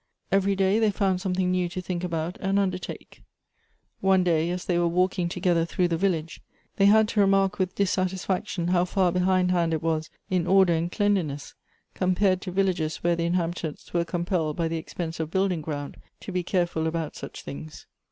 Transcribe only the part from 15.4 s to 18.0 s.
ground to be careful about such things.